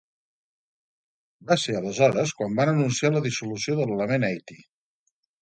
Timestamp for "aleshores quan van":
1.81-2.73